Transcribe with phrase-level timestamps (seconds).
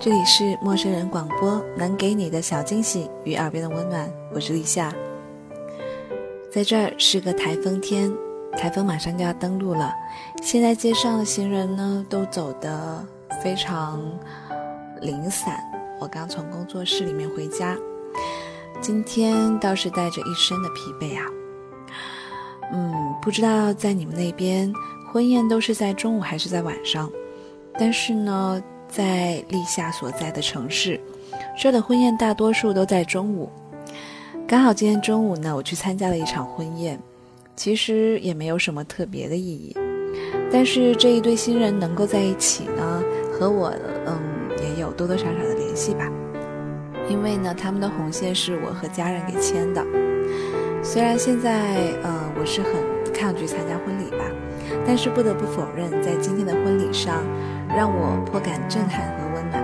[0.00, 4.10] 这里是陌生人广播，能给你的小惊喜与耳边的温暖。
[4.34, 4.92] 我是立夏，
[6.52, 8.12] 在这儿是个台风天，
[8.52, 9.94] 台风马上就要登陆了。
[10.42, 13.06] 现在街上的行人呢，都走得
[13.42, 14.02] 非常
[15.00, 15.58] 零散。
[16.00, 17.74] 我刚从工作室里面回家，
[18.80, 21.24] 今天倒是带着一身的疲惫啊。
[22.72, 24.70] 嗯，不知道在你们那边
[25.10, 27.10] 婚宴都是在中午还是在晚上？
[27.78, 28.62] 但是呢。
[28.96, 31.00] 在立夏所在的城市，
[31.58, 33.50] 这的婚宴大多数都在中午。
[34.46, 36.96] 刚好今天中午呢，我去参加了一场婚宴，
[37.56, 39.76] 其实也没有什么特别的意义。
[40.48, 43.74] 但是这一对新人能够在一起呢，和我
[44.06, 44.16] 嗯
[44.62, 46.08] 也有多多少少的联系吧。
[47.08, 49.84] 因为呢，他们的红线是我和家人给牵的。
[50.84, 52.72] 虽然现在呃我是很
[53.12, 54.24] 抗拒参加婚礼吧，
[54.86, 57.24] 但是不得不否认，在今天的婚礼上。
[57.76, 59.62] 让我颇感震撼和温暖，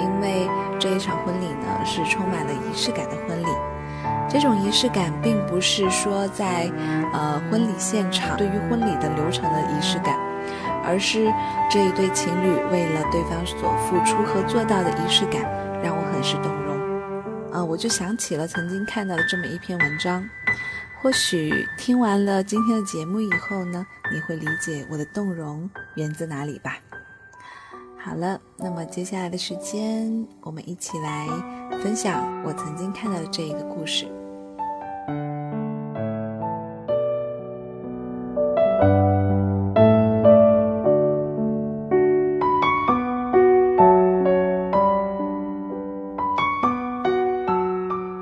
[0.00, 3.46] 因为这一场婚礼呢是充满了仪式感的婚礼。
[4.28, 6.70] 这种仪式感并不是说在
[7.12, 10.18] 呃婚礼现场对于婚礼的流程的仪式感，
[10.84, 11.32] 而是
[11.70, 15.42] 这一对情侣为了对方所付出和做到的仪式感，
[15.82, 16.76] 让我很是动容。
[17.52, 20.28] 啊，我就想起了曾经看到的这么一篇文章，
[21.00, 26.76] 或许听完了今天的节目以后呢，你会理解我的动容源自哪里吧。
[28.08, 31.26] 好了，那么接下来的时间，我们一起来
[31.82, 34.06] 分享我曾经看到的这一个故事。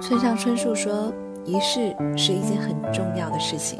[0.00, 1.12] 村上春树说
[1.44, 3.78] ：“仪式是一件很重要的事情。”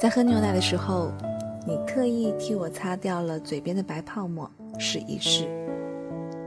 [0.00, 1.12] 在喝牛奶的时候。
[1.66, 5.44] 你特意替我擦掉了嘴边的白泡沫，是仪式；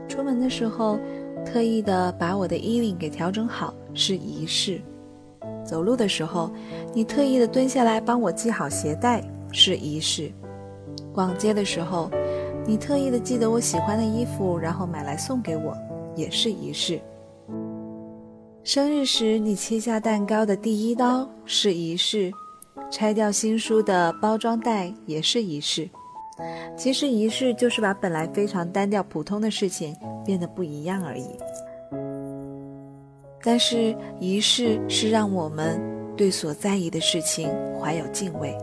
[0.08, 0.98] 出门的时候，
[1.46, 4.80] 特意的把我的衣领给调整好，是仪式；
[5.64, 6.50] 走路的时候，
[6.92, 10.32] 你特意的蹲下来帮我系好鞋带，是仪式；
[11.12, 12.10] 逛街的时候，
[12.66, 15.76] 你特意的记得我喜欢的衣服，然后买来送给我，
[16.16, 16.98] 也是仪式；
[18.64, 22.32] 生日时你切下蛋糕的第一刀，是仪式。
[22.94, 25.90] 拆掉新书的包装袋也是仪式。
[26.76, 31.26] 其实仪式就是把本来非常单调普通的事情变得不一样而已。
[33.42, 35.80] 但是仪式是让我们
[36.16, 37.50] 对所在意的事情
[37.80, 38.56] 怀有敬畏。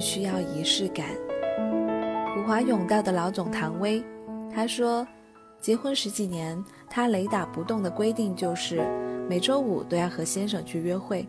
[0.00, 1.06] 需要仪式感。
[2.34, 4.02] 普华永道的老总唐薇，
[4.54, 5.06] 他说，
[5.60, 8.80] 结婚十几年，他雷打不动的规定就是
[9.28, 11.28] 每周五都要和先生去约会。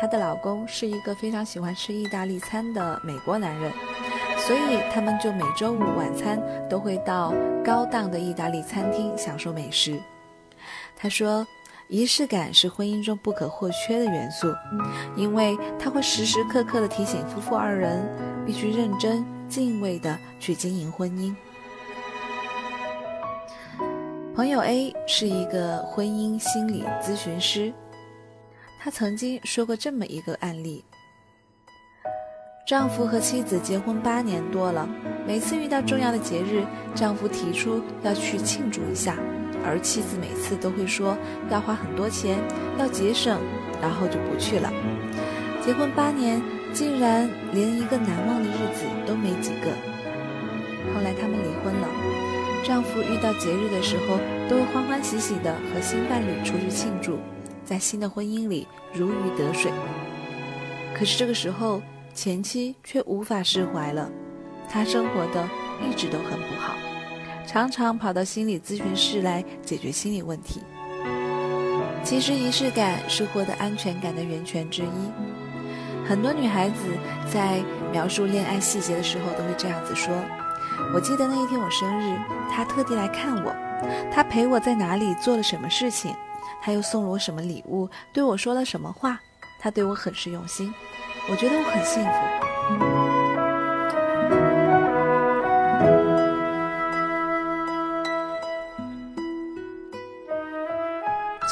[0.00, 3.72] 她的老公是一个非常喜欢吃意大利餐的美国男人，
[4.38, 7.32] 所以他们就每周五晚餐都会到
[7.64, 9.98] 高档的意大利餐厅享受美食。
[10.96, 11.46] 他说。
[11.88, 14.52] 仪式感是婚姻中不可或缺的元素，
[15.16, 18.08] 因为它会时时刻刻的提醒夫妇二人
[18.46, 21.34] 必须认真、敬畏的去经营婚姻。
[24.34, 27.72] 朋友 A 是一个婚姻心理咨询师，
[28.80, 30.84] 他曾经说过这么一个案例：
[32.66, 34.88] 丈夫和妻子结婚八年多了，
[35.26, 36.64] 每次遇到重要的节日，
[36.94, 39.16] 丈夫提出要去庆祝一下。
[39.64, 41.16] 而妻子每次都会说
[41.50, 42.38] 要花很多钱，
[42.78, 43.40] 要节省，
[43.80, 44.70] 然后就不去了。
[45.64, 46.42] 结婚八年，
[46.72, 49.72] 竟然连一个难忘的日子都没几个。
[50.94, 51.88] 后来他们离婚了，
[52.62, 54.18] 丈夫遇到节日的时候，
[54.48, 57.18] 都会欢欢喜喜的和新伴侣出去庆祝，
[57.64, 59.72] 在新的婚姻里如鱼得水。
[60.94, 61.80] 可是这个时候，
[62.12, 64.10] 前妻却无法释怀了，
[64.68, 65.48] 她生活的
[65.80, 66.74] 一直都很不好。
[67.46, 70.62] 常常跑到心理咨询室来解决心理问题。
[72.02, 74.88] 其实仪式感是获得安全感的源泉之一。
[76.06, 76.74] 很多女孩子
[77.32, 80.14] 在描述恋爱细节的时候都会这样子说
[80.92, 82.18] ：“我记得那一天我生日，
[82.50, 83.54] 他特地来看我，
[84.12, 86.14] 他陪我在哪里做了什么事情，
[86.60, 89.18] 他又送了我什么礼物，对我说了什么话，
[89.58, 90.74] 他对我很是用心，
[91.30, 93.03] 我觉得我很幸福。”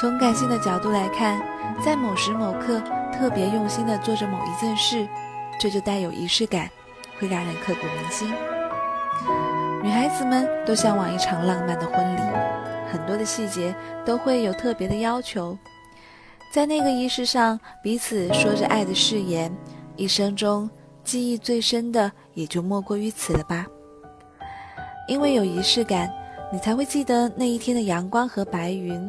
[0.02, 1.40] 从感性的角度来看，
[1.80, 2.82] 在某时某刻
[3.12, 5.06] 特别用心地做着某一件事，
[5.60, 6.68] 这就带有仪式感，
[7.20, 8.28] 会让人刻骨铭心。
[9.80, 12.20] 女孩子们都向往一场浪漫的婚礼，
[12.90, 13.72] 很多的细节
[14.04, 15.56] 都会有特别的要求。
[16.52, 19.56] 在那个仪式上，彼此说着爱的誓言，
[19.94, 20.68] 一生中
[21.04, 23.64] 记忆最深的也就莫过于此了吧。
[25.06, 26.12] 因为有仪式感，
[26.52, 29.08] 你才会记得那一天的阳光和白云，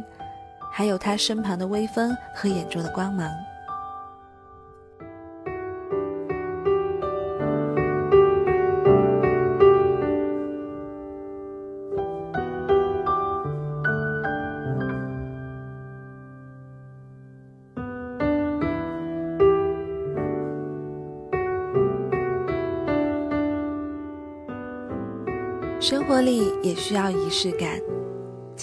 [0.75, 3.29] 还有他身旁的微风和眼中的光芒。
[25.79, 27.92] 生活里也需要仪式感。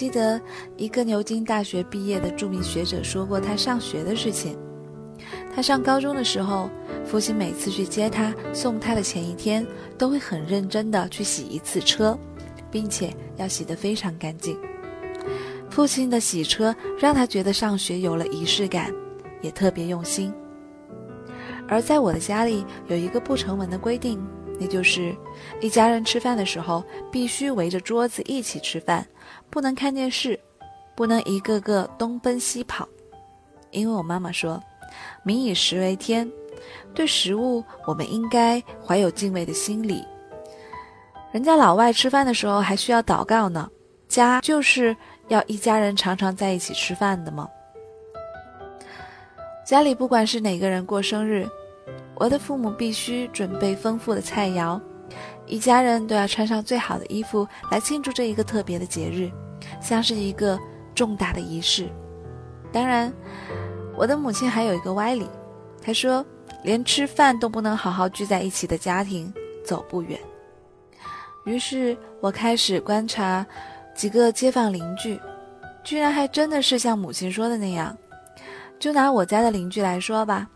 [0.01, 0.41] 记得
[0.77, 4.57] 一个牛津大学毕业的著名学者说过他上学的事情。
[5.55, 6.71] 他上高中的时候，
[7.05, 9.63] 父亲每次去接他、送他的前一天，
[9.99, 12.17] 都会很认真的去洗一次车，
[12.71, 14.57] 并且要洗得非常干净。
[15.69, 18.91] 父亲的洗车让他觉得上学有了仪式感，
[19.39, 20.33] 也特别用心。
[21.67, 24.19] 而在我的家里有一个不成文的规定。
[24.61, 25.15] 那就是
[25.59, 29.03] 一家人吃饭的时候必须围着桌子一起吃饭，
[29.49, 30.39] 不能看电视，
[30.95, 32.87] 不能一个个东奔西跑。
[33.71, 34.61] 因为我妈妈说
[35.25, 36.31] ：“民以食为天，
[36.93, 40.05] 对食物我们应该怀有敬畏的心理。”
[41.33, 43.67] 人家老外吃饭的时候还需要祷告呢，
[44.07, 44.95] 家就是
[45.27, 47.49] 要一家人常常在一起吃饭的吗？
[49.65, 51.49] 家里不管是哪个人过生日。
[52.21, 54.79] 我的父母必须准备丰富的菜肴，
[55.47, 59.31] 一家人都要穿上最好的衣服来庆祝这一个特别的节日，
[59.81, 60.55] 像是一个
[60.93, 61.89] 重大的仪式。
[62.71, 63.11] 当然，
[63.97, 65.27] 我的母亲还有一个歪理，
[65.81, 66.23] 她说
[66.61, 69.33] 连吃饭都不能好好聚在一起的家庭
[69.65, 70.19] 走不远。
[71.45, 73.43] 于是我开始观察
[73.95, 75.19] 几个街坊邻居，
[75.83, 77.97] 居然还真的是像母亲说的那样。
[78.77, 80.47] 就拿我家的邻居来说吧。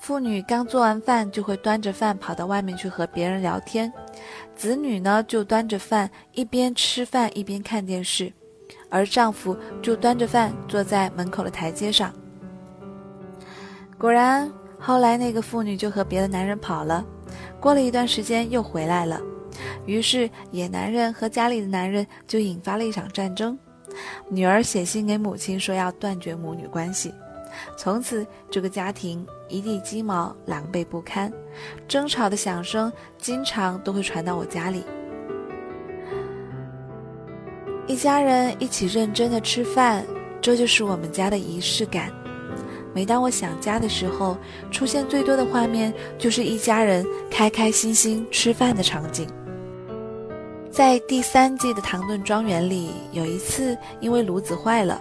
[0.00, 3.90] 妇女刚做完饭，就会端着饭跑到外面去和别人聊天；
[4.56, 8.32] 子女呢，就端着饭一边吃饭一边看电视，
[8.88, 12.12] 而丈夫就端着饭坐在门口的台阶上。
[13.98, 17.04] 果然，后来那个妇女就和别的男人跑了，
[17.60, 19.20] 过了一段时间又回来了，
[19.84, 23.58] 于是野男人和家里的男人就引发了一场战争。
[24.30, 27.12] 女儿写信给母亲说要断绝母女关系。
[27.76, 31.32] 从此，这个家庭一地鸡毛，狼狈不堪，
[31.86, 34.84] 争吵的响声经常都会传到我家里。
[37.86, 40.04] 一家人一起认真的吃饭，
[40.40, 42.12] 这就是我们家的仪式感。
[42.94, 44.36] 每当我想家的时候，
[44.70, 49.26] 出现最多的画面就是一家人开开心心吃饭的场景。
[50.70, 55.00] 在第三季的唐顿庄园里，有一次因为炉子坏了。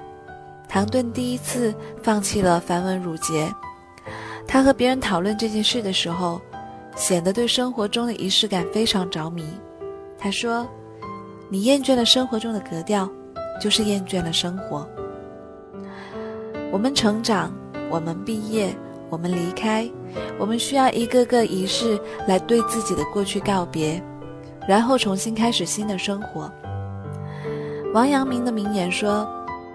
[0.70, 1.74] 唐顿第一次
[2.04, 3.54] 放弃了繁文缛节。
[4.46, 6.42] 他和别人讨论这件事的时候，
[6.96, 9.46] 显得对生活中的仪式感非常着迷。
[10.18, 10.68] 他说
[11.50, 13.10] ：“你厌倦了生活中的格调，
[13.62, 14.88] 就是厌倦了生活。
[16.72, 17.52] 我们成长，
[17.90, 18.76] 我们毕业，
[19.10, 19.90] 我们离开，
[20.40, 24.02] 我们需要一个个仪式来对自己的过去告别，
[24.68, 26.52] 然后重新开始新的生活。”
[27.94, 29.28] 王阳明的名言说。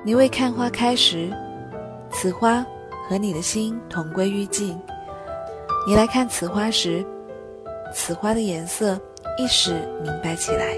[0.05, 1.31] 你未看花开时，
[2.11, 2.67] 此花
[3.09, 4.77] 和你的心同归于尽；
[5.87, 7.07] 你来看此花时，
[7.95, 9.01] 此花的颜色
[9.39, 10.75] 一时明白起来。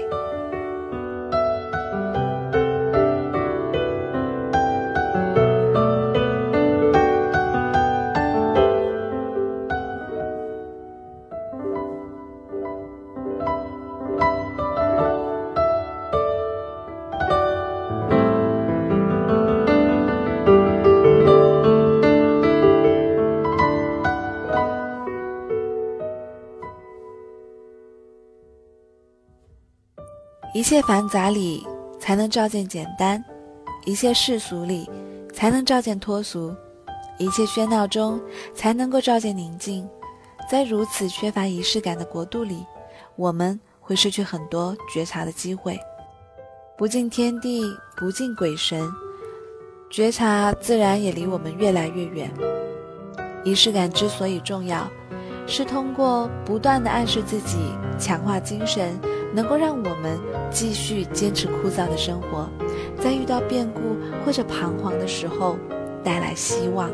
[30.65, 31.63] 一切繁杂里
[31.99, 33.23] 才能照见简单，
[33.85, 34.89] 一切世俗里
[35.31, 36.55] 才能照见脱俗，
[37.19, 38.19] 一切喧闹中
[38.55, 39.87] 才能够照见宁静。
[40.49, 42.65] 在如此缺乏仪式感的国度里，
[43.15, 45.79] 我们会失去很多觉察的机会。
[46.75, 47.61] 不敬天地，
[47.95, 48.91] 不敬鬼神，
[49.91, 52.33] 觉察自然也离我们越来越远。
[53.43, 54.89] 仪式感之所以重要，
[55.45, 57.55] 是通过不断的暗示自己，
[57.99, 58.99] 强化精神。
[59.35, 60.17] 能够让我们
[60.49, 62.47] 继续坚持枯燥的生活，
[63.01, 63.81] 在遇到变故
[64.25, 65.57] 或者彷徨的时候，
[66.05, 66.89] 带来希望。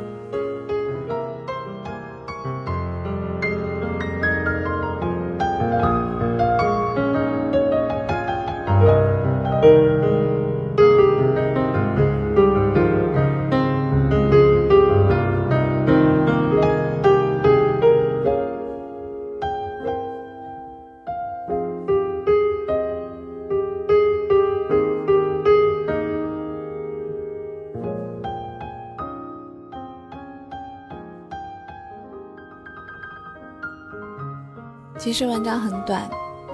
[35.41, 36.07] 文章很短，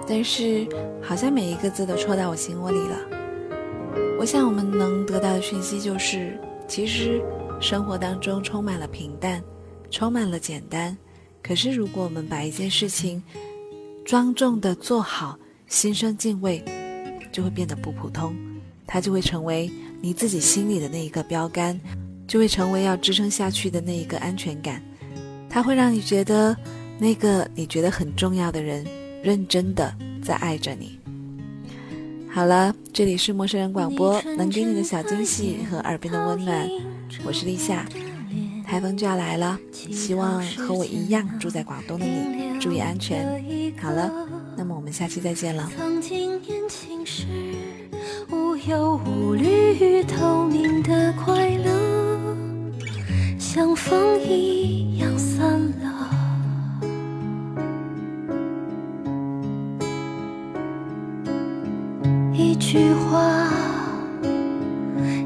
[0.08, 0.66] 但是
[1.04, 2.98] 好像每一个字都戳到我心窝里了。
[4.18, 6.40] 我想我们能得到的讯息就是，
[6.70, 7.22] 其实
[7.60, 9.44] 生活当中充满了平淡，
[9.92, 10.98] 充满了简单。
[11.44, 13.22] 可是如果我们把一件事情
[14.06, 16.64] 庄重的做好，心生敬畏，
[17.30, 18.34] 就会变得不普通，
[18.86, 21.78] 它就会成为你自己心里的那一个标杆。
[22.26, 24.82] 就会成为要支撑下去的那一个安全感，
[25.50, 26.56] 它会让你觉得
[27.00, 28.86] 那个你觉得很重要的人
[29.24, 31.00] 认真的在爱着你。
[32.30, 36.68] 好了，这里是陌生人广播，能给你的小惊喜和耳边的温暖，
[37.26, 37.86] 我是立夏。
[38.66, 43.42] 台风就要来了，希望和我一样住在广东的你注意安全。
[43.80, 44.12] 好了，
[44.58, 45.72] 那么我们下期再见了。
[45.78, 47.26] 曾经年轻时
[48.30, 52.36] 无忧无虑透明的快乐。
[53.40, 55.67] 像风一样散
[62.68, 63.48] 一句话，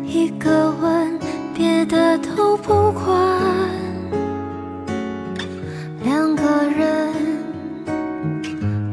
[0.06, 1.20] 一个吻，
[1.56, 3.04] 别的都不管。
[6.04, 7.12] 两个人，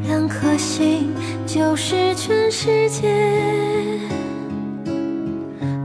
[0.04, 1.12] 两颗心，
[1.44, 3.14] 就是全世界，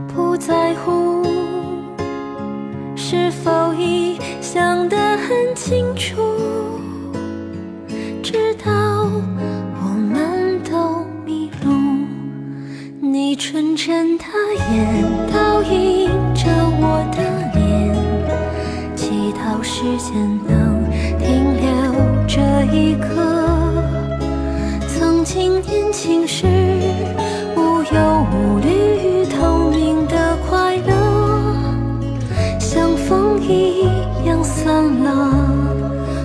[0.08, 1.22] 不在乎。
[2.96, 6.16] 是否已想得很清楚？
[8.22, 8.72] 直到
[13.54, 14.24] 纯真的
[14.72, 17.22] 眼倒映着我的
[17.54, 17.94] 脸，
[18.96, 20.12] 祈祷时间
[20.44, 20.82] 能
[21.20, 21.64] 停留
[22.26, 22.40] 这
[22.76, 23.06] 一刻。
[24.88, 26.48] 曾经年轻时
[27.54, 31.54] 无忧无虑，透明的快乐。
[32.58, 33.86] 像风一
[34.26, 35.32] 样散了，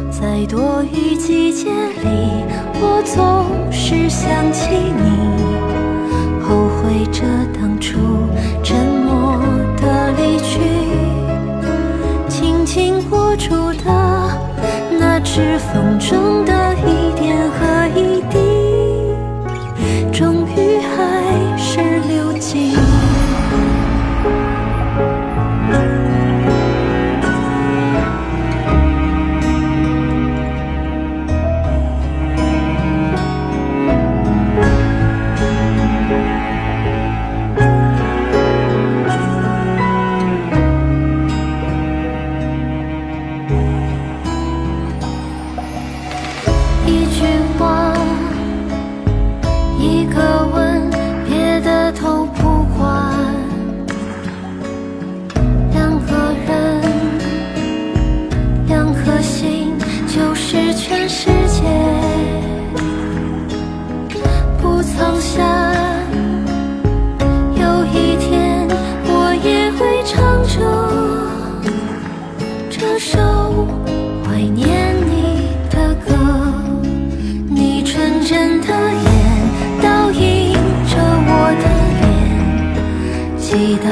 [0.09, 2.43] 在多雨季节里，
[2.81, 5.28] 我总是想起你，
[7.19, 7.49] 着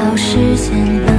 [0.08, 1.17] 到时间的